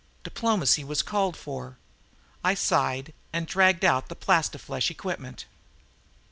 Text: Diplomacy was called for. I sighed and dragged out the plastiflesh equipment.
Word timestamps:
Diplomacy 0.23 0.83
was 0.83 1.03
called 1.03 1.37
for. 1.37 1.77
I 2.43 2.55
sighed 2.55 3.13
and 3.31 3.45
dragged 3.45 3.85
out 3.85 4.09
the 4.09 4.15
plastiflesh 4.15 4.89
equipment. 4.89 5.45